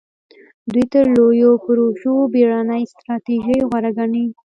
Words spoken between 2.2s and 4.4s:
بېړنۍ ستراتیژۍ غوره ګڼلې.